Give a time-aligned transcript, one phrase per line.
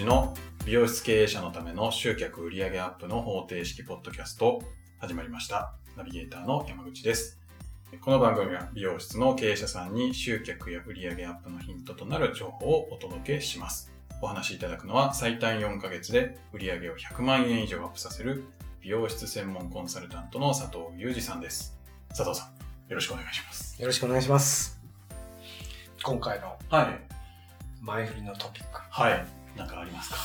[0.00, 0.34] 口の
[0.64, 4.62] 美容室経営者のための集客売上アップの方程式ポッドキャスト
[4.98, 5.74] 始まりました。
[5.94, 7.38] ナビゲーターの山口です。
[8.00, 13.92] この番組は美容室の経営者さんに集客や売上アップのヒントとなる情報をお届けします。
[14.22, 18.44] お話しいただくのは最短4ヶ月で売上を100万円以上アップさせる
[18.80, 21.76] 美容室専門コンサルタントの佐藤裕二さんです。
[22.08, 22.48] 佐藤さん、
[22.88, 23.78] よろしくお願いします。
[23.78, 24.80] よろしくお願いします。
[26.02, 26.98] 今回のはい。
[27.82, 28.80] 前振りのトピック。
[28.88, 29.39] はい。
[29.60, 30.16] なんかありますか？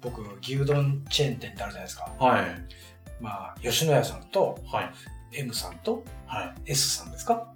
[0.00, 2.10] 僕、牛丼チェーン店ってあるじゃないですか。
[2.18, 2.44] はい。
[3.20, 4.90] まあ、吉野家さんとはい。
[5.32, 6.54] M さんとはい。
[6.66, 7.52] S さんですか？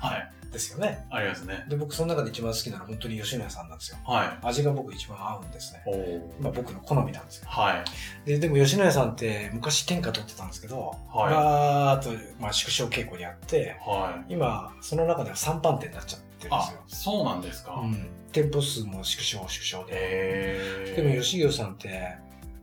[0.00, 0.32] はい。
[0.50, 1.06] ですよね。
[1.10, 1.64] ありますね。
[1.68, 3.98] で、僕その中で一番好きなのは本当に吉野家さんなんですよ。
[4.04, 4.46] はい。
[4.46, 5.82] 味が僕一番合うんですね。
[5.86, 6.34] おお。
[6.40, 7.48] まあ僕の好みなんですよ。
[7.48, 7.82] は
[8.26, 8.28] い。
[8.28, 14.34] で、でも吉野家さんって昔天下取ってたんですけど、はいバーっと、まあ、縮小傾向にあって、はい。
[14.34, 17.74] 今、その中では3番店になっちゃってるんであすよ。、そうなんですか。
[17.74, 18.08] うん。
[18.32, 20.94] 店舗数も縮小縮小で。
[20.96, 22.16] でも吉行さんって、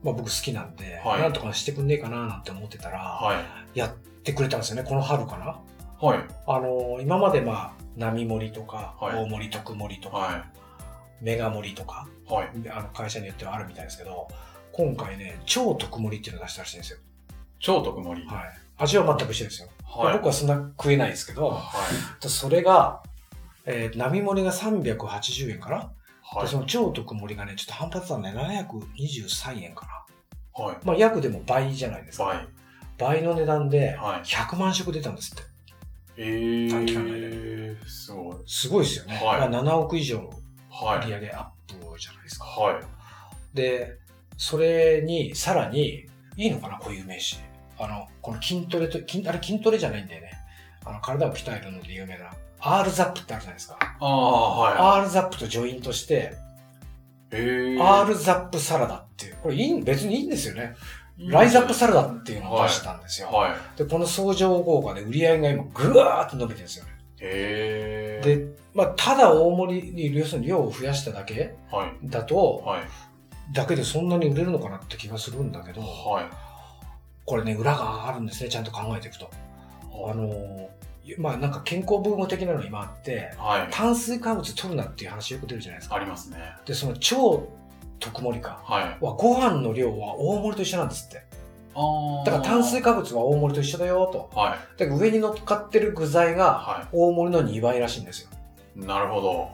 [0.04, 3.44] まあ僕好きなんで、はいなんとかしてくんねえかななんて思ってたら、は
[3.76, 3.80] い。
[3.80, 5.60] やってくれたんですよね、この春かな。
[6.02, 6.20] はい。
[6.48, 10.46] あのー今までまあ、並盛りとか、はい大盛り、特盛りとか、は
[11.22, 12.34] メガ盛りとか、い。
[12.34, 12.50] はい。
[12.72, 14.28] あの会社によってはあるみたいですけど、
[14.72, 17.00] 今回ね、超特盛りっていうのを出したらしいんですよ。
[17.60, 18.28] 超特盛り。
[18.28, 18.44] はい。
[18.78, 19.68] 味は全く一緒ですよ。
[19.86, 20.14] はい。
[20.14, 21.60] 僕はそんな食えないですけど、は
[22.24, 22.30] い。
[22.30, 23.04] それが、
[23.72, 25.76] えー並盛りが380円かな、
[26.24, 26.42] はい。
[26.42, 29.86] でその超特盛りがね、ちょっと半端だったんで723円か
[30.58, 30.64] な。
[30.64, 30.78] はい。
[30.84, 32.26] まあ約でも倍じゃないですか。
[32.26, 32.48] はい。
[32.98, 34.22] 倍の値段ではい。
[34.24, 35.44] 100万食出たんですって。
[36.18, 37.78] え短期間内え。
[37.88, 38.36] すごい。
[38.48, 39.16] すごいですよね。
[39.16, 40.30] はいまあ7億以上
[40.70, 41.12] はい。
[41.12, 42.46] 売上アップじゃないですか。
[42.46, 42.84] はい。
[43.54, 43.98] で、
[44.38, 47.38] それにさらに、いいのかな、こういう名詞。
[47.78, 50.32] あの、この筋トレと、筋あれ筋トレじゃないんだよね。
[50.86, 52.32] あの、体を鍛えるので有名な。
[52.62, 53.78] R ザップってあるじゃないですか。
[53.82, 56.34] ああ、は R ザップとジョイントして。
[57.32, 59.38] R ザップサラダっていう。
[59.42, 60.76] これいい、別にいいんですよね。
[61.20, 63.28] ライザップサラダっていうのを出したんですよ。
[63.28, 63.78] はい。
[63.78, 66.92] で、この相乗効果で売り上げが今ぐわーっと伸びてるんですよね。
[67.20, 68.36] へえ。
[68.36, 72.10] で、まあ、ただ大盛りに、要するに量を増やしただけはい。
[72.10, 72.82] だと、はい。
[73.54, 76.26] だけでそんなに売れるのかなって気がするんだけど、はい。
[77.26, 79.30] これね、裏があるんですね、ちゃんと考えていくと。
[80.10, 80.68] あのー、
[81.18, 83.68] まあなんか健康ブーム的なの今あって、はい。
[83.72, 85.96] 炭水化物取るなっていう話よく出るじゃないですか。
[85.96, 86.38] ありますね。
[86.66, 87.48] で、その超
[88.00, 88.84] 特盛りかはい。
[89.04, 91.24] はご飯の量は大盛りと一緒なんですって。
[91.76, 92.26] ああ。
[92.26, 94.30] だから炭水化物は大盛りと一緒だよと。
[94.38, 94.80] はい。
[94.80, 98.30] だから上に乗っかってる具材がは大盛りの2倍らしいんですよ。
[98.78, 98.86] い。
[98.86, 99.50] なるほど。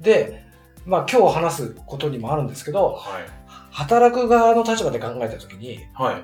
[0.00, 0.44] で、
[0.86, 3.22] まあ今日話すことにもあるんですけど、はい。
[3.70, 6.22] 働く側の立場で考えたときに、はい。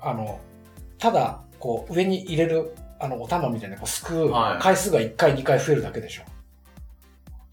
[0.00, 0.40] あの、
[0.98, 6.22] ただ、こう、上に入れる、あの、お玉みたいな、こう、すくうはい回数が1回、2回増えるだけでしょ。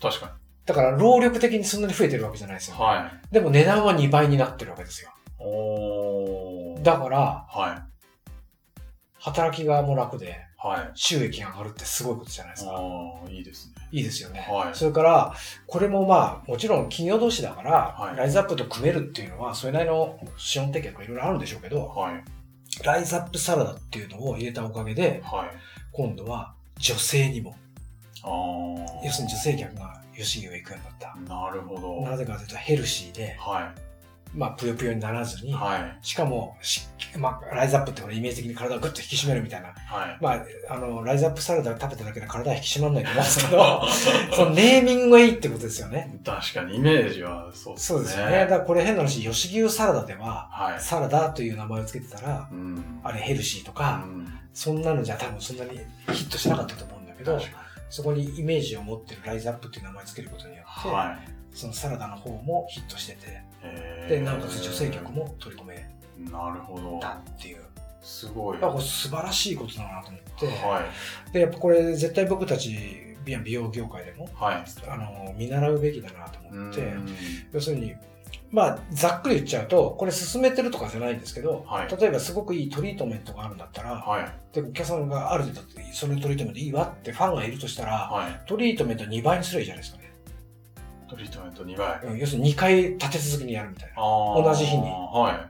[0.02, 0.32] 確か
[0.66, 2.78] だから、労力的にそんなに増えてるわけじゃないですよ。
[2.78, 2.82] に。
[2.82, 3.34] はい。
[3.34, 5.12] でも値段は2倍になってるわけですよ。
[5.40, 6.84] おー。
[6.84, 7.92] だから、はい。
[9.20, 10.92] 働き側も楽で、はい。
[10.94, 12.72] 収益が上がるってすごいことじゃないですか。
[12.72, 12.78] あ
[13.28, 13.88] あ、いいですね。
[13.92, 14.48] いいですよね。
[14.50, 15.34] はいそれから、
[15.68, 22.24] これもまあ、もちろん企業同士だから、はいライズアップと組めるっていうのは、それなりの資本提携とかいろいろあるんでしょうけど、はい。
[22.84, 25.50] ライズアップサラダっていうのを入れたおかげで、はい。
[25.92, 27.56] 今度は女性にも。
[29.04, 31.34] 要するに女性客が吉木を行くようになった。
[31.34, 32.02] なるほど。
[32.09, 33.74] なぜかというとヘルシーで、は
[34.34, 35.53] まあ、ぷよぷよにならずに、い。
[35.53, 36.06] はい。
[36.06, 36.88] しかもし、
[37.18, 39.68] まあ、ライズアップってイメージ的に体をグッと引き締めるみたいな。
[39.69, 40.18] はい。
[40.22, 43.81] まあ、あの、ライズアップサラダ食べただけで体は引き締まらないと思うんですけど、
[44.36, 46.18] そのネーミングがいいってことですよね。
[46.24, 47.97] 確かにイメージはそうですね。
[47.97, 48.31] そうですよね。
[48.40, 50.80] だからこれ変な話、吉牛サラダでは、はい。
[50.80, 53.00] サラダという名前を付けてたら、うん。
[53.03, 54.40] あれヘルシーとうか、ん。
[54.53, 55.72] そんなのじゃ多分そんなに
[56.12, 57.38] ヒットしなかったと思うんだけど、
[57.90, 60.94] そこにイメージを持ってるライズアップっていう名前を付けることによって、に。
[60.94, 61.31] はい。
[61.53, 63.44] そのサラダの方もヒットしてて、
[64.08, 65.76] で、なおかつ女性客も取り込め
[66.30, 67.00] なるほど。
[67.00, 67.62] たっていう。
[68.02, 68.58] すごい。
[68.80, 70.84] 素晴らしいことだなと思って、は
[71.30, 71.34] い。
[71.34, 72.76] で、やっぱこれ絶対僕たち
[73.24, 74.66] 美美容業界でも、はい。
[74.88, 77.08] あの、見習うべきだなとう思って、ん
[77.52, 77.94] 要するに、
[78.50, 84.32] まあ、ざっくり言っちゃうと、これ進めてるとかじゃないんですけど、はい例えばすごくいいトリートメントがあるんだったら、はい。
[84.53, 85.62] で、お客さんがある程度、
[85.94, 88.41] そのトリートメントいいわってファンがいるとしたら、はい。
[88.47, 90.01] トリートメント2倍にすればいいじゃないですかね。
[91.11, 91.99] トリートメント2倍。
[92.11, 93.96] うん、要するに2回立て続けにやるみたいな。
[93.97, 95.49] 同じ日には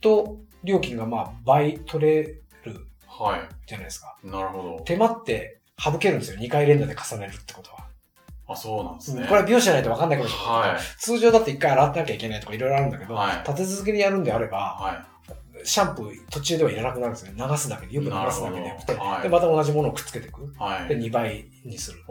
[0.00, 2.74] と、料金がまあ倍取れるい。
[3.06, 4.16] はじゃないですか。
[4.24, 4.26] い。
[4.26, 4.84] なるほど。
[4.84, 6.40] 手間って省けるんですよ。
[6.40, 7.86] 2回連打で重ねるってことは。
[8.48, 9.26] あ、そうなんですね。
[9.28, 10.80] これは美容師じゃないと分かんないかもしれないけど、はい。
[10.98, 15.06] 通常だって1回洗ってなきゃいけないとかいろいろあるんだけど、はい立て続けにやるんであれば、は
[15.64, 17.34] シャンプー途中ではいらなくなるんですね。
[17.36, 20.42] 流すだけで、よく流すだけでよくて、で、また同じものをくっつけていく。
[20.42, 20.46] い。
[20.58, 20.88] はい。
[20.88, 22.02] で、2倍にする。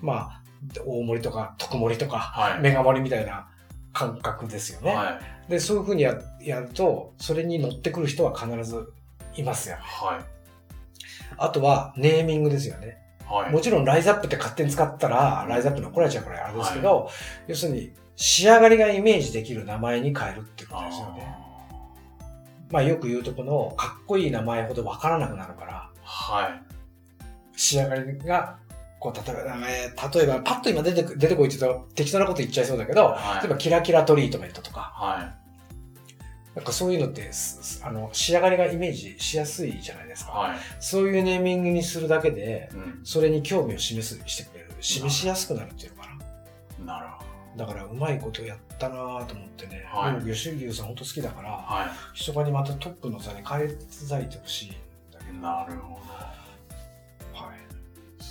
[0.00, 0.41] まあ、
[0.84, 2.60] 大盛りとか特盛りとか、はい。
[2.60, 3.48] メガ盛りみたいな
[3.92, 4.94] 感覚ですよね。
[4.94, 5.50] はい。
[5.50, 8.92] で、そういうふうにややると、それに乗ってくる人は必ず
[9.36, 9.76] いますよ。
[9.80, 10.24] はい。
[11.38, 12.98] あとは、ネーミングですよね。
[13.26, 13.52] はい。
[13.52, 17.08] もちろんライズアップって勝手に使ったら、ライズアップに怒られちゃうからあれですけど、
[17.48, 21.36] 要するに、仕上がりがイメージできる名前に変えるってことですよね。
[22.70, 26.62] まあよく言うとこの、かっこいい名前ほどわからなくなるから、はい。
[27.58, 28.58] 仕上がりが、
[29.02, 35.32] こう、例えば、名前例えば、パッと今出てく、出てこいって言うと適当なこと言っちゃいそうだけど、はい例えばキラキラトリートメントとか、は
[36.54, 40.26] なんかそういうのって、すあの、仕上がりがイメージしやすいじゃないですい。
[40.26, 40.32] か。
[40.32, 40.58] はい。
[40.80, 43.00] そういうネーミングにするだけで、うん。
[43.04, 44.70] それに興味を示す、してくれる。
[44.80, 46.08] 示しやすくなるっていうのか
[46.84, 46.94] な。
[46.94, 47.24] なるほ
[47.56, 49.84] だから、うまいことやったなぁと思ってね。
[49.86, 51.54] はい僕吉牛さん本当好きだから、ど。
[51.56, 54.72] は密かにまたトップの座に返されてほしいん
[55.10, 55.34] だけい。
[55.34, 55.40] ど。
[55.40, 56.02] なるほはい。
[56.36, 56.41] ど。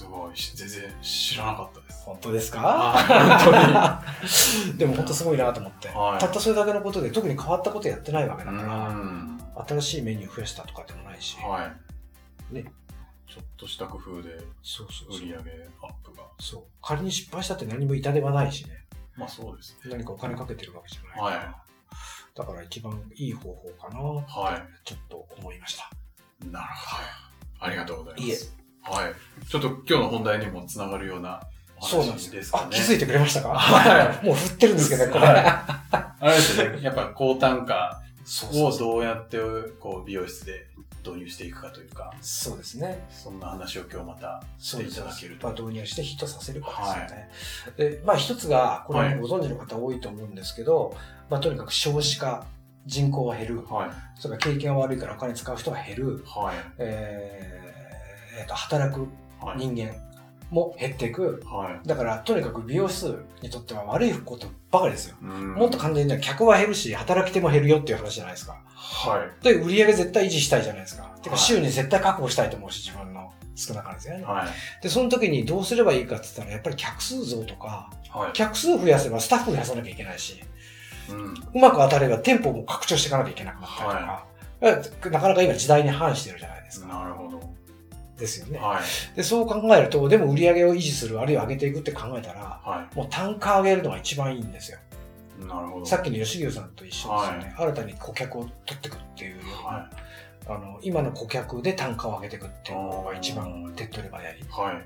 [0.02, 0.38] すごい。
[0.38, 2.04] し全然知らなかったです。
[2.04, 2.60] 本当ですか？
[2.60, 4.04] は
[4.74, 4.78] い。
[4.78, 8.62] でも本当すごいなと思って、はいたったそれだけのことで特に変わったことやってないわけだか。
[8.62, 11.72] ら、新しいメニュー増やしたとかでもないし、は
[12.52, 12.54] い。
[12.54, 12.66] ね。
[13.28, 14.30] ちょっとした工夫で
[15.10, 15.52] 売り上げ
[15.82, 16.24] アップが。
[16.40, 18.72] そう仮に失敗したって何も痛手はないしね
[19.16, 19.92] まあそうですね。
[19.92, 21.56] 何かお金かけてるわけじゃないから、はい
[22.34, 25.90] だから一番いい方法かなはってちょっと思いました、
[26.50, 26.98] なるほ
[27.60, 27.66] ど。
[27.66, 28.58] ありがとうございいえます。
[28.84, 29.48] はい。
[29.48, 31.42] ちょっと今日の本題にもつながるような
[31.82, 32.66] おそうなんですよ話ですかね。
[32.68, 36.82] あ気づいてくれましたか、はもう振ってるんですけどねこれ、 あれですよね。
[36.82, 38.02] やっぱ高単価
[38.54, 39.38] をどうやって
[39.80, 40.68] こう美容室で
[41.04, 45.48] 導入していくかというか、そうですねそんな話を今日またしていただけると。
[45.48, 47.08] まあ、導入してヒットさせるかで
[47.80, 47.96] すよね。
[47.98, 50.96] で、まあ一つが、これはいご存知の方多いと思うんですけど、
[51.30, 52.46] まあとにかく少子化、
[52.86, 53.90] 人口は減る、はい。
[54.16, 56.56] それから景気が悪いからお金使う人は減る、はい。
[56.78, 57.61] えー
[58.42, 59.08] えーと働く
[59.44, 59.58] はい。
[59.58, 59.96] 人間
[60.52, 61.42] も減っていく。
[61.46, 61.88] はい。
[61.88, 65.16] だからとにかく美容室にとっては悪いことばかりですよ。
[65.22, 68.58] うんもっと簡単に客は減るし、働き手も減るよっていう話じゃないですか。
[68.76, 69.44] はい。
[69.44, 71.04] で、売り上げ絶対維持したいじゃないですか。
[71.22, 74.24] てかはい収入絶対確保したいと思うし、自分の少なからずやね。
[74.24, 74.84] はい。
[74.84, 78.34] で、その時にどうすればいいかって言ったら、やっぱり客数増とか、はい。
[78.34, 80.42] 客数増やせばスタッフ増やさなきゃいけないし、
[81.10, 81.34] うん。
[81.56, 86.88] うまく当たれば店舗も拡張していかなきゃいけなくなったりとか、なかなか今時代に反してるじゃないですか。
[86.88, 87.51] なるほど。
[88.22, 88.60] ですよね。
[88.60, 89.16] はい。
[89.16, 94.78] で、そう考えると、でも売り上げを維持する、あるいは上げていくって考えたら、はもう単価上げるのが一番いいんですよ。
[95.42, 95.46] い。
[95.46, 95.86] なるほど。
[95.86, 97.56] さっきの吉牛さんと一緒ですよね。
[97.58, 99.90] 新たに顧客を取っていくっていうよりも、は
[100.48, 104.40] あの、今の顧客で単価を上げていくっていうのが一番手っ取り早い。
[104.40, 104.44] い。
[104.50, 104.76] はい。
[104.76, 104.86] はい。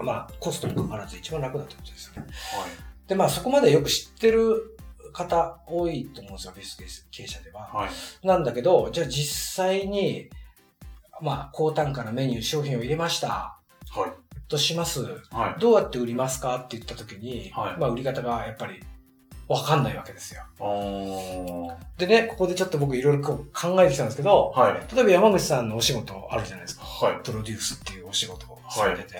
[0.00, 2.28] まあ、コストにかからず一番楽だってことですよね。
[3.06, 4.78] で、まあ、そこまでよく知ってる
[5.12, 7.62] 方多いと思うんですよ、ビスケ経営者では。
[7.62, 8.26] はい。
[8.26, 10.30] なんだけど、じゃあ実際に、
[11.22, 13.28] まあ、高単価なメニュー、商品を入れました。
[13.28, 14.48] はい。
[14.48, 15.02] とします。
[15.30, 15.60] はい。
[15.60, 16.56] どうやって売りますか？
[16.56, 18.80] って言った時に、はいまあ、売り方がやっぱり
[19.48, 20.42] わかんないわけですよ。
[21.96, 24.94] でね、ここでちょっと僕いろいろ考えてきたんですけど、はい。
[24.94, 26.84] 例えば山口さんのお仕事あるじゃないですか。
[26.84, 27.20] はい。
[27.22, 29.16] プロデュースっていうお仕事をされてて、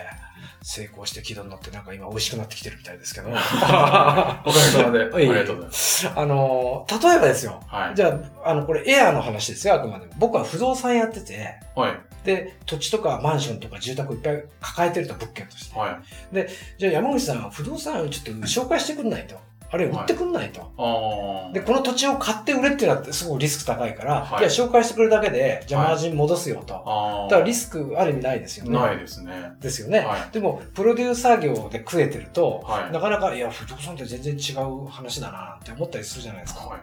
[0.63, 3.31] 成功して軌道に乗ってなんか今美味しくなってきてるみたいですけど。
[3.31, 5.05] おかげさまで。
[5.13, 6.09] ありがとうございます。
[6.15, 7.61] あの、例えばですよ。
[7.67, 7.95] はい。
[7.95, 10.13] じゃあ、あの、これエアーの話ですよ、あくまでも。
[10.19, 11.93] 僕は不動産やってて、はい。
[12.25, 15.79] で、土地とかマンションとか住宅をいっぱい抱えてると、物件として。
[15.79, 15.99] は
[16.33, 16.47] い。
[16.77, 19.48] じゃあ山口さん、不動産をちょっと紹介してくんないと。
[19.71, 20.73] あるいは売ってくんないと。
[20.79, 21.53] あー。
[21.53, 26.83] で、この土地を買って売れっていうのはすごいリスク高いから、はいい、や、紹介してくれるだけで、じゃあはいマージン戻すよと。
[26.87, 27.31] あー。
[27.31, 28.71] だからリスクある意味ないですよね。
[28.71, 29.53] ないですね。
[29.61, 30.01] ですよね。
[30.01, 30.33] はい。
[30.33, 32.93] でも、プロデューサー業で食えてると、はい。
[32.93, 36.61] なかなか、いや、不動産って全然違う話だなって思ったりするじゃないですか。
[36.61, 36.79] は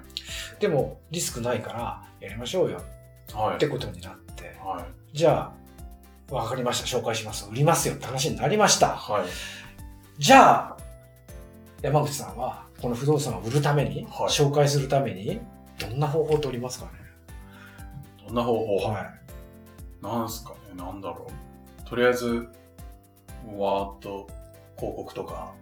[0.59, 2.81] でも、リスクないから、やりましょうよ
[3.31, 3.33] い。
[3.33, 3.55] はい。
[3.55, 5.17] ってことになって、はい。
[5.17, 5.51] じゃ
[6.31, 8.89] あ、わかりました、紹介します、売りますよって話になりました。
[8.89, 9.25] はい。
[10.17, 10.77] じゃあ、
[11.81, 15.39] 山口さんは、この不動産を売るために、はい紹介するために、
[15.79, 16.91] どんな方法を取りますかね？
[18.25, 18.77] どんな方法？
[18.89, 20.03] はい。
[20.03, 20.57] なんすかね？
[20.75, 21.89] なんだろう。
[21.89, 22.47] とりあえず、
[23.57, 24.27] わーっと
[24.77, 25.53] 広告とか、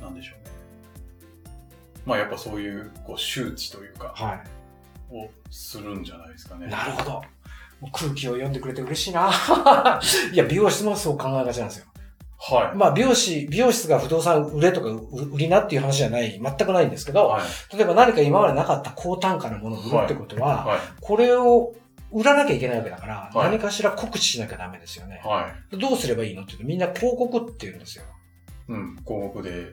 [0.00, 0.50] なんでしょうね。
[2.04, 4.42] まあやっぱそういう、こう、周知というか、は
[5.10, 6.66] をするんじゃないですかね。
[6.66, 6.70] い。
[6.70, 7.22] なるほど。
[7.92, 9.30] 空気を読んでくれて嬉しいな。
[10.32, 11.86] いや、美容室もそう考えがちなんですよ。
[12.44, 12.76] はい。
[12.76, 17.76] まあ、美容師、美容室が不動産売れとか売りなっていう話じゃない、全くないんですけど、はい。
[17.76, 20.78] 例えば何か今までなかった高単価なものを売るってことは、はい。
[21.00, 21.72] これを
[22.10, 25.22] 売らなきゃいけないわけだから、はい何かしら告知しなきゃダメですよね。
[25.24, 25.78] はい。
[25.78, 28.04] どうすればいいのって言うと、みんな広告って言うんですよ。
[28.68, 28.96] うん。
[29.06, 29.72] 広告で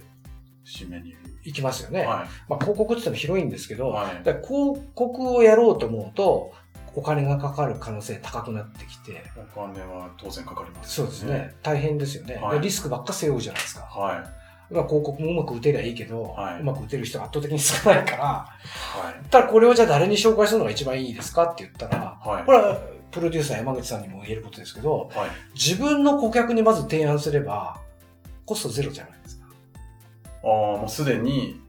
[0.64, 2.06] 締めにいきますよね。
[2.06, 3.78] はまあ、広告って言っても広いんですけい。
[3.78, 4.22] ど、はい。
[4.24, 6.54] 広告をやろうと思うと、
[7.00, 9.24] お金がかかる可能性高くなってきて、
[9.56, 10.96] お金は当然かかります。
[10.96, 11.56] そうですね。。
[11.63, 13.84] 大変ですよね、はいでリスクばっか背負うじゃないですか。
[13.84, 14.29] は
[14.70, 18.56] まあ広告もうまく打てりゃいいけど、はいうまく打てる人が圧倒的に少ないから、は
[19.25, 19.29] い。
[19.29, 22.51] ただこれをじゃあ誰に紹介するのが一番いいですかって言ったら、はいこ。
[22.51, 22.77] れは
[23.12, 25.29] プロデューサー山口さんにも言えることですけど、はい。
[25.56, 27.79] 自分の顧客にまず提案すれば、
[28.46, 29.46] コストゼロじゃないですか。
[30.44, 31.62] ああ、もうすでに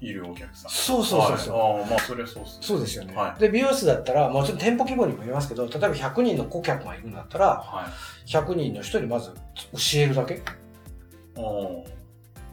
[0.00, 0.70] いるお客さん。
[0.70, 1.54] そうそうそうそう。
[1.54, 2.58] はいああ、まあ、それはそうっすね。
[2.62, 3.14] そうですよね。
[3.14, 7.86] はで、美容室だったら、もちろん店舗規模にもよりますけど、例えば100人の顧客がいるんだったら、は
[8.26, 8.28] い。
[8.28, 9.38] 100人の人にまず教
[9.96, 10.42] えるだけ。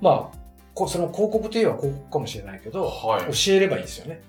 [0.02, 0.38] まあ、
[0.74, 3.34] こその広告といえば広告かもしれないけど、はい。
[3.34, 4.22] 教えればいいですよね。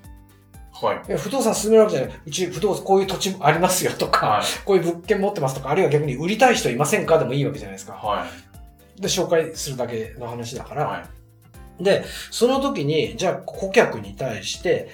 [0.72, 1.16] はい。
[1.16, 2.20] 不動産進めるわけじゃない。
[2.24, 4.44] うち不動産こういう土地ありますよとか、はい。
[4.64, 7.94] こういう物件持ってますとか、あるいは逆に売りたい人いませんかでもいいわけじゃないですか。
[7.94, 8.26] は
[8.96, 9.00] い。
[9.00, 10.86] で、紹介するだけの話だから。
[10.86, 11.17] はい。
[11.80, 14.88] で、その時に、じゃあ顧客に対して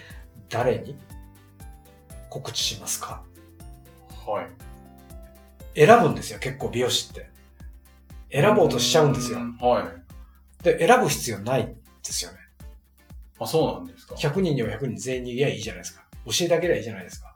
[0.49, 0.97] 誰に
[2.31, 3.23] 告知しますか？
[4.27, 4.47] はい。
[5.75, 7.29] 選ぶんですよ、結構美容師って。
[8.31, 9.39] 選ぼうとしちゃうんですよ。
[9.39, 9.83] んは
[10.61, 10.65] い。
[10.65, 12.39] で、選ぶ必要ないですよね。
[13.39, 16.05] あ、そうなんですか？100人には100人全員に言えばいいじゃないですか。
[16.27, 17.35] 教えてあげればいいじゃないですか。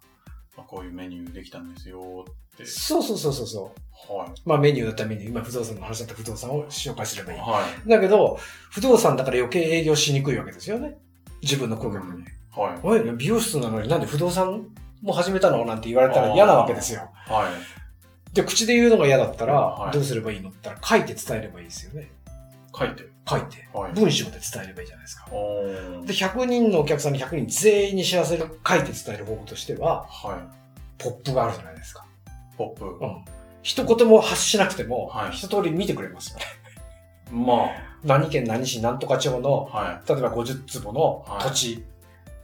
[0.56, 2.24] あこういうメニューできたんですよ
[2.62, 2.66] って。
[2.66, 3.72] そうそうそうそうそ
[4.10, 4.18] う。
[4.18, 4.28] はい。
[4.44, 7.38] まあメニューだったらメニュー、今不動産の話だったら不動産を紹介すればいい。
[7.38, 7.88] はい。
[7.88, 8.38] だけど、
[8.70, 10.98] 不動産だから余計営業しにくいわけですよね。
[11.42, 12.24] 自分の顧客に。
[12.56, 13.16] はい。
[13.16, 14.68] 美容室なのになんで不動産
[15.02, 17.10] も始めたのなんて言われたら嫌なわけですよ。
[17.26, 18.34] はい。
[18.34, 22.10] で、口で言うのが嫌だったらは、いどうすればいいのって言ったら書いて伝えればいいですよね。
[22.76, 23.08] 書いて。
[23.28, 23.68] 書いて。
[23.72, 23.92] はい。
[23.92, 25.26] 文章で伝えればいいじゃないですか。
[25.30, 31.02] で、100人のお客さんに100人全員に知らせる、書いて伝える方法としては、はい。
[31.02, 32.04] ポップがあるじゃないですか。
[32.58, 32.84] ポップ。
[32.84, 33.24] うん。
[33.62, 36.44] 一言も発しなくても、はい一通り見てくれますよね。
[37.30, 37.70] ま
[38.04, 41.84] 何県何市何とか町の、あ、は例えば50坪の土地、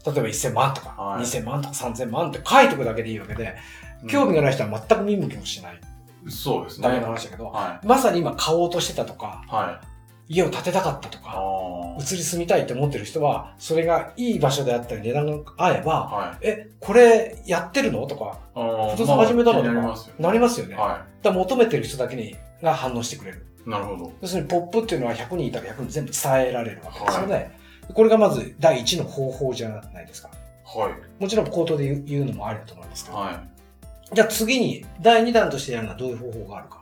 [0.04, 3.56] 例えば1000万とか、はい2000万とか3000万って書いておくだけでいいわけで、
[4.04, 4.06] い。
[4.06, 5.75] 興味がない人は全く見向きもしない。
[5.75, 5.94] うん
[6.30, 6.88] そうですね。
[6.88, 9.54] ダメな話だけど、はまさに今買おうとしてたとか、い。
[9.54, 9.93] はい。
[10.28, 11.97] 家を建てたかったとあか、あ。
[11.99, 16.47] 移り住みたいと思ってる人は、それがいい場所であったり値段が合えば、はい。
[16.47, 18.07] え、これやってるの？
[18.07, 19.62] とか、不動産始めたの？
[19.62, 20.25] とか、まあなりますよね。
[20.25, 20.76] なりますよね。
[21.23, 23.47] だ求めてる人だけにが反応してくれる。
[23.66, 23.71] い。
[23.71, 24.12] なるほど。
[24.23, 27.59] 要するにポップっていうのは100人いたら100人全部伝えられるわけですよね。
[27.93, 30.31] これがまず第一の方法じゃないですか。
[30.64, 31.23] はい。
[31.23, 33.16] もちろん口頭で言う言うのもありだと思いますけど。
[33.19, 34.14] はい。
[34.14, 36.81] じゃあ次に第2弾としてやるのはどういう方法があるか。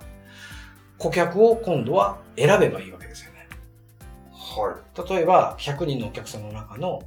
[0.99, 3.32] 顧客を今度は選べばいいわけですよ
[4.57, 4.63] ね。
[4.63, 7.03] は例えば100人のお客さんの中の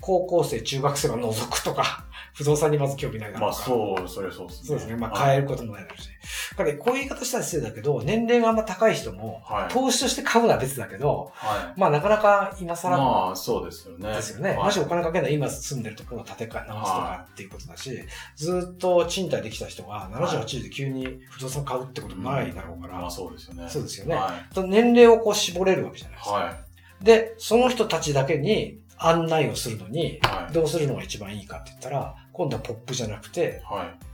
[0.00, 3.32] 高校生、中学生が除くとか、 不動産にまず興味ないい。
[3.34, 3.62] まあ、だろうか。
[3.64, 4.68] そう、それそうですね。
[4.68, 4.96] そうですね。
[4.96, 6.08] まあ、はい変えることもないだろうし。
[6.56, 9.72] だからこういう言い方したら失礼だけど、年齢があんま高い人も、はい。
[9.72, 12.76] 投資として買うのは別だけど、はまあなかなか今い。
[12.76, 14.08] 更まあ、そうですよね。
[14.14, 14.50] ですよね。
[14.50, 17.98] はいもしお金かけない今住んでるところを建て替え直すとかっていうことだし、
[18.36, 23.68] ずっと賃貸できた人が70、80で急に不動産買うってこともないだろうから、まあ、そうですよね。
[23.68, 24.32] そうですよねは
[24.66, 26.24] 年齢をこう絞れるわけじゃないでい。
[26.24, 26.34] すか。
[26.36, 26.69] は
[27.02, 30.20] で、その人たちだけに案内をするのに。
[30.52, 34.04] どうするのが一番いいかって言ったら、今度はポップじゃなくて、はい。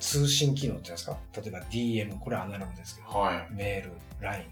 [0.00, 1.18] 通信機能って言うんですか？
[1.36, 1.60] 例えば
[2.10, 3.52] DM、これはアナログですけど、はい。
[3.52, 4.46] メール、LINE、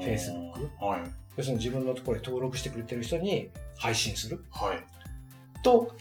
[0.00, 1.00] Facebook はい。
[1.36, 4.84] 要するに自分のところに登録してくれてる人に配信するはい。
[5.64, 5.96] と、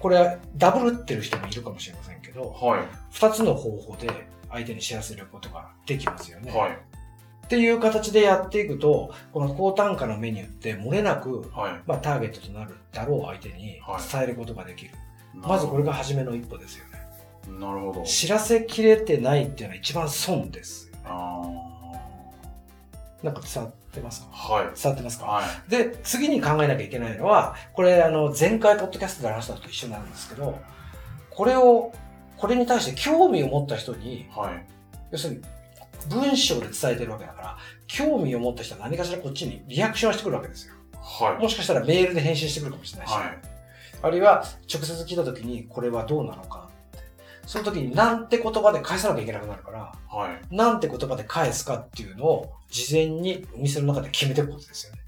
[0.00, 4.08] これはダブルってる人もいるかもしれませんけど、は二つの方法で
[4.50, 6.42] 相手に知らせることができますよい。
[6.42, 6.50] ね。
[6.52, 6.78] はい。
[7.44, 11.72] っていう形でやっていくと、この高単価のメニューって漏れなく、はい。
[11.86, 14.92] まあ、ターゲットとなるだろう相手にはい伝えることができる。
[15.34, 17.58] まずこれが初めの一歩ですよね。
[17.58, 18.02] なるほど。
[18.04, 20.90] 知らせきれてないっていうのは一番損です。
[21.04, 21.42] あ
[23.22, 24.28] なんか伝わってますか？
[24.32, 24.52] あ。
[24.54, 24.64] はい。
[24.74, 25.26] 伝わってますか？
[25.26, 25.70] はい。
[25.70, 30.58] で、次に考えなきゃいけないのは、これ、あの、前回ポッドキャストで話したのと一緒なんですけど、
[31.30, 31.92] これを、
[32.36, 34.64] これに対して興味を持った人に、はい。
[35.12, 35.42] 要するに、
[36.08, 40.74] 文章で伝えてるわけだから、興味を持った人は何かしらこっちにリアクションしてくるわけですよ。
[41.00, 41.42] はい。
[41.42, 43.38] もしかしたらメールで返信してくるかもしれないし、はい。
[44.02, 46.98] あるいは直接聞いた時に、これはどうなのかって。
[47.46, 50.54] その時に、なんて言葉で返さなきゃいけなくなるから、はい。
[50.54, 55.02] なんて言葉で返すかっていうのを、事前にお店の中で決めていくことですよね。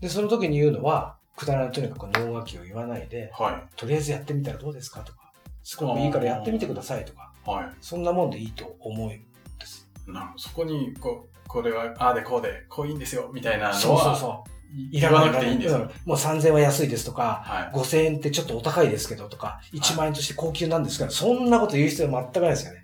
[0.00, 5.32] で、その時に言うのは、くだらないとにかく脳書きを言わないで、はとりあえずやってみたらどうですかとか、
[5.62, 7.50] すごくいいからやってみてくださいとか、い。
[7.50, 9.88] はそんなもんでいいと思うんです。
[10.08, 10.12] い。
[10.12, 10.32] な。
[10.36, 14.52] そこに、こう、これは、ああでこうで、こういいんですよ、みたいなのは、そうそうそう。
[14.74, 15.80] いいらなくていいんですよ。
[15.80, 17.76] うんもう3000円は安いですとか、はい。
[17.76, 22.82] 5000円ってちょっとお高いですけどとか、1万円として高級なんですけど、そんなこと言う必要全くないですよね。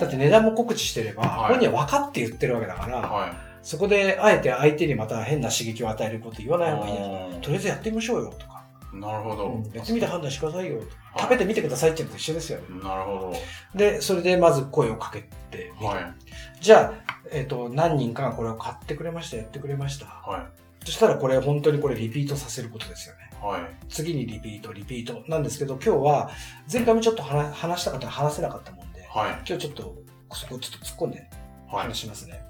[0.00, 8.57] だって値段も告知してれば、はい本人は分かって言ってるわけだから、はそこであえて相手にまた変な刺激を与えること言わない方がいいんじゃないあーとりあえずやってみましょうよとか、い。
[8.92, 9.46] なるほど。
[9.48, 10.80] うんやってみて判断してくださいよ
[11.18, 12.64] 食べてみてくださいっていうのと一緒ですよね。
[12.82, 13.34] なるほ
[13.74, 15.72] で、それでまず声をかけてみる。
[15.80, 15.86] ど。
[15.86, 16.14] はい。
[16.60, 20.06] じゃあ、えっ、と、何人かがこれを買ってくれました、やってくれました。
[20.06, 20.48] は
[20.84, 23.30] そしたらこれ本当にこれリピートさせることですよね。
[23.42, 23.44] い。
[23.44, 23.60] はい。
[23.88, 26.30] 次にリピート、リピートなんですけど、今日は
[26.72, 29.30] 前回もちょっと話話したかったら話せなかったもんで、はい。
[29.46, 29.96] 今日ちょっと
[30.32, 31.28] そこちょっと突っ込んで
[31.70, 31.88] はい。
[31.88, 32.40] 話しますね。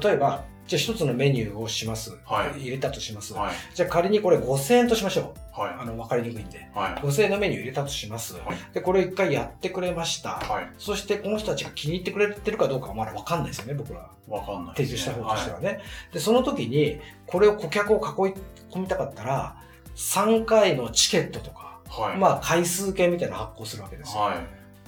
[0.00, 2.18] 例えば、じゃあ一つのメニューをします。
[2.24, 3.34] はい入れたとします。
[3.34, 3.52] はい。
[3.74, 5.60] じゃあ仮にこれ5000円としましょう。
[5.60, 5.76] はい。
[5.78, 6.68] あの、わかりにくいんで。
[6.74, 6.94] はい。
[7.00, 8.34] 5000円のメニュー入れたとします。
[8.34, 10.30] はいで、これを一回やってくれました。
[10.30, 10.70] はい。
[10.78, 14.08] そしてこの人たちが気に入ってくれてるかどうかはまだわかんないですよね、僕ら。
[14.28, 15.14] わかんない提ですね。
[15.16, 15.80] 供した方としてはね。
[16.12, 18.34] で、その時に、これを顧客を囲い
[18.70, 19.56] 込みたかったら、
[19.96, 21.62] 3回のチケットとか。
[22.18, 24.22] まあ、回数券みたいなの発行するわけですよ。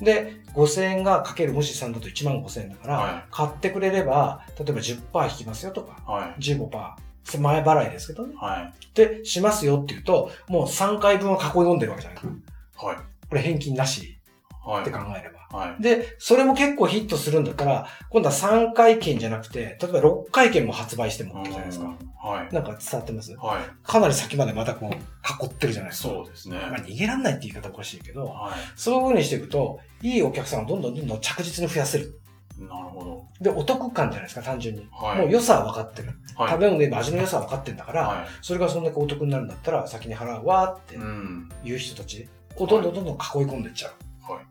[0.05, 0.25] はい。
[0.25, 6.41] で、5000円がかけるもし3だと1万5000円だから、は買ってくれれば、例えば10%引きますよとか、はい。
[6.41, 8.35] 15%、前払いですけどね。
[8.37, 8.97] はい。
[8.97, 12.87] で、しますよって言うと、もう3回分は囲い込んでるわけじゃないですか。
[12.87, 12.97] はい。
[13.29, 14.19] これ返金なし
[14.65, 14.83] はい。
[14.83, 15.15] って考えれば。
[15.15, 15.34] はい。
[15.81, 21.87] で、それも結構ヒットするんだったら、今度は3回券じゃなくて、例えば6回券も発売しても OK じゃないですか。
[22.23, 22.55] はい。
[22.55, 23.35] なんか伝わってます？
[23.37, 23.87] はい。
[23.87, 26.09] かなり先までまたこう、囲ってるじゃないですか。
[26.09, 26.57] そうですね。
[26.57, 32.21] まあ逃げらんないって言い方おかしいけど、はそういう風にしていくと、いいお客さんをどんどんどんどん着実に増やせる。
[32.59, 32.63] い。
[32.63, 33.29] なるほど。
[33.41, 34.89] で、お得感じゃないですか、単純に。
[34.93, 35.19] はい。
[35.19, 36.13] もう良さは分かってる。
[36.37, 36.51] はい。
[36.51, 40.99] 食べ物で味の良さは分かってるんだから、はそれがそんだけお得になるんだったら、先に払うわってい。
[40.99, 41.49] うん。
[41.65, 44.33] いう人たちをどんどんどんどん囲い込んでいっちゃう。
[44.33, 44.45] はい。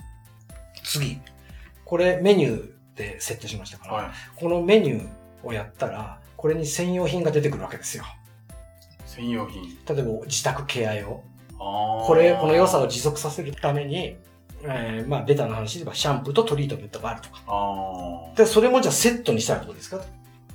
[0.84, 1.20] 次。
[1.86, 4.06] これメニューで設定しましたから、はい。
[4.36, 5.08] このメニュー
[5.44, 8.04] をやったら、これに専用品が出てくるわけですよ。
[9.06, 9.64] 専用品。
[9.64, 11.24] 例えば自宅ケア用。
[11.58, 14.18] これ、この良さを持続させるために、
[14.64, 17.42] えー、まあ、ベタな話で言えばシャンプーとトリートメントがあるとか。
[17.48, 19.98] あで、それもじゃあセットにしたらどうですか？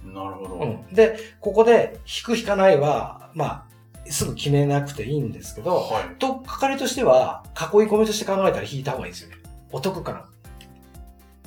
[0.04, 0.54] なるほど。
[0.54, 0.94] うん。
[0.94, 3.66] で、ここで引く引かないは、ま
[4.06, 6.16] あ、すぐ決めなくていいんですけど、はい。
[6.18, 9.36] と、係としては、囲い込みとして考えたら引いた方がいいですよね。
[9.70, 10.24] お得感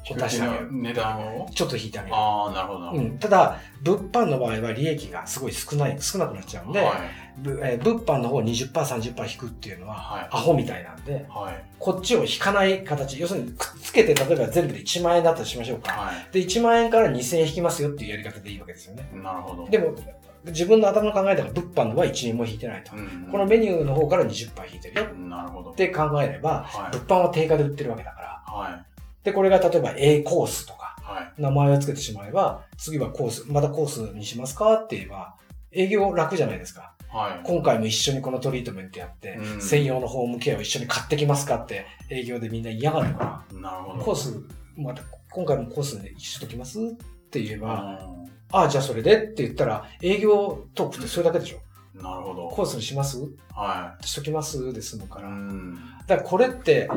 [0.10, 0.42] を出し。
[0.72, 1.50] 値段を？
[1.54, 2.16] ちょっと引いてあげる。
[2.16, 2.92] ああ、なるほど。
[2.92, 6.74] うん、ただ、物販の場合は利益がすごい少ない、少なくなっちゃうんど。
[6.74, 6.98] で、はい。
[7.38, 11.64] ぶえー物販の方20%、30%引くっていうのは、はいアホみたいなんで、はい。
[11.80, 15.92] こっちを引かない形、要するにくっつけて、例えば全部で1万円だったとしましょうか。
[15.92, 19.10] はで、1万円から2000円引きますよっていうやり方でいいわけですよね。
[19.14, 19.18] い。
[19.18, 19.70] なるほど。
[19.70, 19.96] でも、
[20.46, 22.96] 自分の頭の考えでは物販のは1円も引いてないと。
[22.96, 25.72] うん、このメニューの方から20%引いてるよなるほど。
[25.72, 26.92] って考えれば、はい。
[26.92, 28.28] 物販は定価で売ってるわけだから。
[28.46, 28.86] はい。
[29.24, 31.42] で、これが例えば A コースとか、はい。
[31.42, 35.36] 名前を付けてしまえば、次はコース、またコースにしますかって言えば、
[35.72, 36.94] 営業楽じゃないですか。
[37.10, 37.46] はい。
[37.46, 44.04] 今回も一緒にこのトリートメントやって、うん専用のホームケアを一緒に買ってきますかって営業でみんな嫌がるから、なるほど。
[44.04, 44.40] コース、
[44.76, 46.84] また今回もコースで一緒ときますっ
[47.30, 52.00] て言えば、うああ、じゃあそれでって言ったら、営業トークってそれだけでしょ？
[52.00, 52.50] んなるほど。
[52.50, 53.20] コースにします？
[53.54, 54.72] はしときます？
[54.74, 55.24] で済むかい。
[55.24, 55.30] ら。
[55.30, 55.76] うん。
[56.08, 56.90] だからこれって、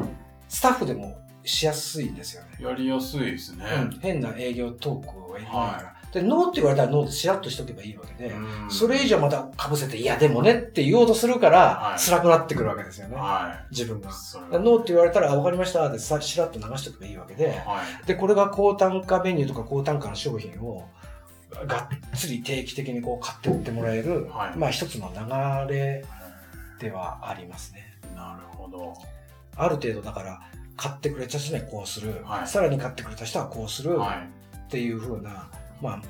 [0.49, 2.49] スタッフでもしやすいんですよね。
[2.61, 3.65] やりやすいですね。
[3.93, 5.95] うん、変な営業トークをやらないから。
[6.13, 13.17] で、ノーって言われたらノーでシラッとしとけばいいわけで、うんそれ以上また被せて、いやでもねって言おうとするからは、い辛くなってくるわけですよね。
[13.17, 14.11] は自分が
[14.53, 18.07] ノーって言われたら、あ、わかりましたでさ、しらっと流しておけばいいわけで、はい。
[18.07, 20.89] で、これが高単価メニューとか高単価の商品を、
[21.67, 26.05] がっつり定期的にこう買って売ってもらえる、はいまあ一つの流れ
[26.79, 27.97] ではありますね。
[28.15, 28.95] なるほど。
[29.57, 30.41] ある程度だから、
[30.77, 34.29] 買ってくれた人にはこうする、はいさらに買ってくれた人はこうする、はい。
[34.59, 35.49] っていう風な、
[35.81, 36.03] まあ、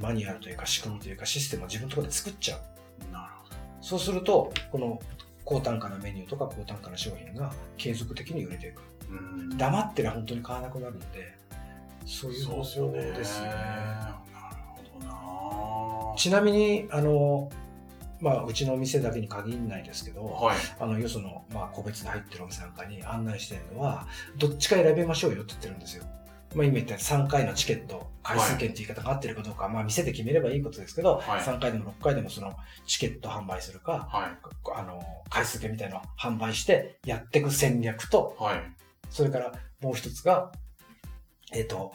[0.00, 3.12] マニュアルというか仕組みというかシステムを自分のところで作っちゃう。
[3.12, 3.56] なるほど。
[3.80, 5.00] そうすると、この
[5.44, 8.82] 高単価なメニューとか高単価な商品が継続的に売れていく。
[9.10, 9.58] うん。
[9.58, 11.06] 黙ってりゃ本当に買わなくなるんで、
[12.06, 13.02] そういう方法ですよね。
[16.16, 17.50] ちなみに、あの、
[18.20, 20.56] まあ、うちのお店だけに限らないですけど、はい。
[20.78, 24.06] あの、よその、まあ、個別で入ってるお店なんかに案内してるのは、
[24.38, 26.04] どっちか選べましょうよって言ってるんですよ。
[26.54, 32.54] まあ、今言った3回のチケット、回数券って言い方が合ってるかどうか、まあ、店で決めればいいことですけど、はい3回でも6回でもその
[32.86, 34.76] チケット販売するか、はい。
[34.76, 38.58] あの、回数券みたいなのを販売してやっていく戦略と、はい。
[39.10, 40.52] それからもう一つが、
[41.52, 41.92] えっ、と、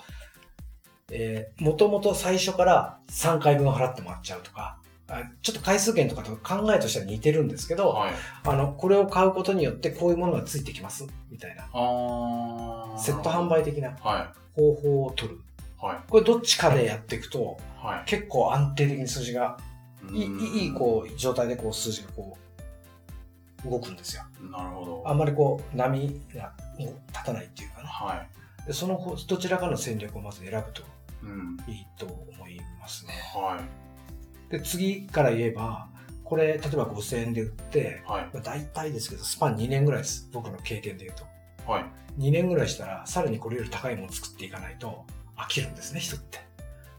[1.12, 4.78] えー、もともと最初から3回分払ってもらっちゃうとか、
[5.10, 8.14] あちょっと回数券とかと考えとしては似てるんですけど、はい。
[8.44, 11.64] あの、これを買うことによってこういうものがついてきます、みたいな。
[12.98, 15.40] セット販売的なは方法を取る。
[15.82, 15.86] い。
[15.86, 15.98] はい。
[16.10, 19.58] これどっちかでやっていくと、は結構安定的に数字が、
[20.12, 20.18] い。
[20.18, 22.38] いい、いい、こう、状態でこう数字がこ
[23.66, 24.24] う、動くんですよ。
[24.42, 24.52] う。
[24.52, 25.04] なるほど。
[25.06, 26.54] あんまりこう、波が
[27.08, 27.88] 立たないっていうかな。
[27.88, 28.28] はい。
[28.68, 30.97] でそのどちらかの戦略をまず選ぶとうん。
[31.68, 33.14] いいと思いますね。
[33.36, 33.60] は
[34.50, 34.52] い。
[34.52, 35.90] で、次から言えば、
[36.24, 38.30] これ、例えば5000円で売って、はい。
[38.34, 40.30] まあ、大体ですけど、スパン2年ぐらいです。
[40.34, 41.72] 僕の経験で言うと。
[41.72, 41.86] はい。
[42.20, 45.06] 2年ぐらいしたら、さらにこれより高いものを作っていかないと
[45.38, 46.40] 飽きるんですね、人って。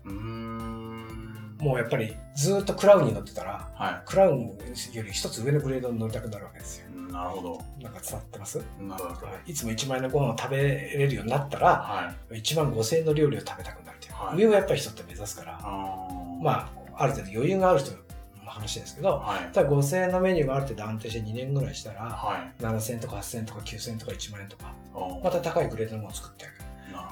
[0.04, 1.56] うーん。
[1.60, 4.46] もうやっぱりずっとクラウンに乗ってたら、はクラウン
[4.92, 6.87] より一つ上のグレードに乗りたくなるわけですよ。
[7.08, 7.12] い。
[7.12, 7.82] なるほど。
[7.82, 8.62] なんか伝わってます？
[8.80, 9.28] なるほど。
[9.46, 12.40] いつも1万円のご飯を食べれるようになったら、はい。
[12.40, 14.14] 1万5千円の料理を食べたくなるっていう。
[14.14, 17.98] はい上をやっぱり人って目指すから、あーまあ、ある程度余裕がある人の
[18.46, 19.52] 話ですけど、はい。
[19.52, 22.62] ただ5千円のメニューがある程度安定して2年ぐらいしたら、はい。
[22.62, 24.74] 7000円とか8000円とか9000円とか1万円とか、
[25.22, 26.58] また高いグレードのものを作ってあげる。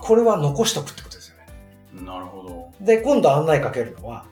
[0.00, 1.46] これは残しとくってことですよね。
[1.94, 2.02] ど。
[2.02, 2.72] なるほど。
[2.85, 4.26] で、今度案内かけるのは、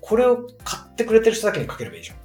[0.00, 2.16] これを買ってくれてる人だけにかければいいじゃん。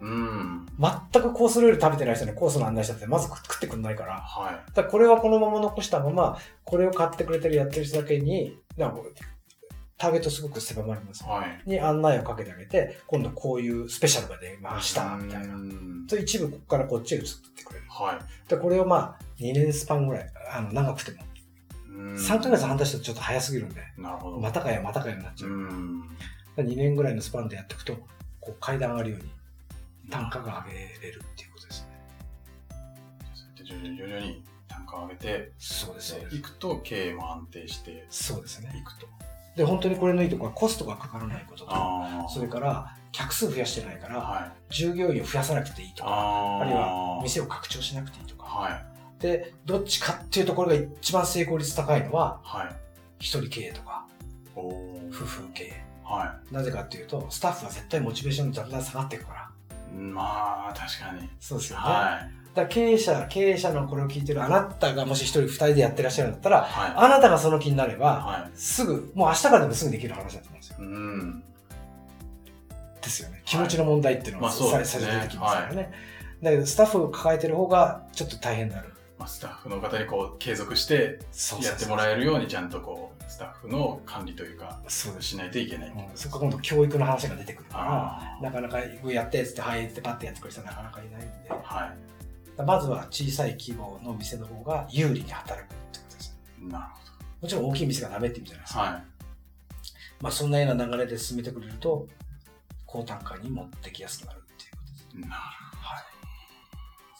[0.00, 0.66] うん。
[1.12, 4.20] 全くコース料理食べてない人にコースの案内したってまず食ってくんないから。
[4.20, 4.72] はい。
[4.72, 8.98] だこれはこのまま残したまま、これを買ってくれてるやってる人だけに、なんか
[9.98, 11.24] ターゲットすごく狭まります。
[11.24, 11.62] はい。
[11.68, 15.58] に案内をかけてあげて、今度こういうスペシャルが出ました、みたいなう。
[15.58, 17.24] んと一部ここからこっちへ移っ
[17.56, 17.86] てくれる。
[17.88, 18.48] はい。
[18.50, 21.18] で、これをまあ、2年スパンぐらい、あの、長くても。
[21.18, 21.26] うん
[22.14, 24.38] 3ヶ月半年だとちょっと早すぎるんで、なるほど。
[24.38, 25.50] またかやまたかやになっちゃう。
[25.50, 26.02] うん。
[26.58, 27.94] 2年ぐらいのスパンでやっていくと、
[28.40, 29.30] こう階段上がるように
[30.10, 31.88] 単価が上げれるっていうことですね。
[33.34, 36.42] そうやって徐々に徐々に単価を上げてそうです、そうですい。
[36.42, 38.72] くと経営も安定してそうですね。
[38.78, 39.06] いくと。
[39.56, 42.28] で、本当にこれのいいところはコストがかからないことと。
[42.28, 44.72] それから客数増やしてないから、はい。
[44.72, 48.44] 従業員を増やさなくていいとか、あるいは店を拡張しなくていいとか。
[48.44, 49.22] はい。
[49.22, 52.76] で、どっちかっていうところが一番成功率高いのは、はい。
[53.18, 54.06] 一人経営とか。
[54.54, 54.70] 夫
[55.10, 55.86] 婦経営。
[56.04, 59.45] はなぜかっていうと、スタッフは絶対モチベーションだんだん下がっていくから。
[59.92, 59.94] い。
[59.94, 61.28] まあ、確かに。
[61.40, 61.84] そうですよね。
[61.84, 62.36] はい。
[62.54, 68.40] だ経営者、経営者のこれを聞いてるあなたがもし一人二人でやってらっしゃるんだったら、はあなたがその気になれば、い。
[68.42, 68.58] はい。
[68.58, 70.76] すぐ、もう明日からでもすぐできる話だと思うんですよ。
[70.80, 71.42] うん。
[73.02, 73.42] ですよね。
[73.44, 75.92] 気持ちの問題っていうのがまあそう最初に出てきますからね。
[76.42, 78.92] だけど、スタッフを抱えてる方がちょっと大変になる。
[79.26, 81.18] まあ、スタッフの方にこう継続して
[81.60, 85.20] やってもらえるようにちゃんとこうスタッフの管理というかそう。
[85.20, 85.88] しないといけない。
[85.88, 87.84] うんそこが今度教育の話が出てくるから、
[88.38, 91.54] あなかなかやってっつって、はいってパッてやってくれる人はなかなかいないんで、あ。
[91.54, 92.62] はい。
[92.64, 96.38] まずは小さい規模の店の方が有利に働くってことです。
[96.60, 96.84] なる
[97.42, 98.80] もちろん大きい店がダメって意味じゃないですか。
[98.80, 98.92] ほど。
[98.92, 99.04] はい。
[100.20, 102.06] まあそんなような流れで進めてくれると、
[102.86, 105.18] 高単価に持ってきやすくなるっていうことです。
[105.18, 105.65] なるはい。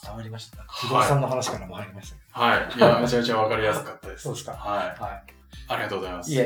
[0.07, 0.59] 伝わりました。
[0.59, 2.41] はい不動産の話からも入りましたけど。
[2.41, 2.77] はい。
[2.77, 4.23] いや、 めちゃめちゃわかりやすかったです。
[4.25, 5.01] そうですかはい。
[5.01, 5.23] は
[5.69, 6.31] ありがとうございます。
[6.31, 6.35] い。
[6.35, 6.43] いえ。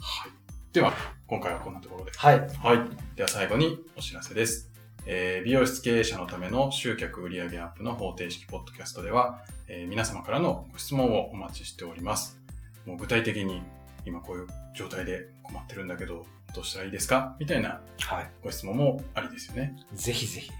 [0.00, 0.30] はい。
[0.72, 0.92] では、
[1.26, 2.12] 今回はこんなところで。
[2.16, 2.40] はい。
[2.40, 3.16] はい。
[3.16, 4.70] では最後にお知らせです。
[5.04, 12.38] えー美容室経営者のための集客売上アップの方程式ポッドキャストでは、えー皆様からのご質問をお待ちしております。
[12.86, 13.62] もう具体的に
[14.04, 17.34] 今こういう状態で困ってるんだけど、どうしたらいいですか？
[17.40, 18.30] みたいなはい。
[18.42, 19.76] ご質問もありですよね。
[19.92, 20.52] ぜひぜひ。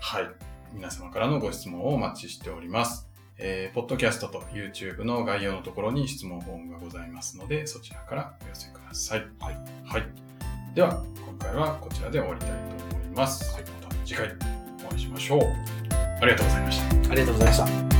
[0.00, 0.28] はい。
[0.74, 3.08] 皆様からのご質問をお待ちしております。
[3.38, 9.20] えー、ポッドキャストと YouTube の概要のところに質問フォームがございますので、そちらからお寄せください。
[9.40, 9.56] はい。
[9.84, 10.06] はい。
[10.74, 13.52] では、今回はこちらで終わりたいと思います。
[13.52, 14.28] また次回
[14.84, 15.40] お会いしましょう。
[16.20, 17.10] ありがとうございました。
[17.10, 17.93] ありがとうございました。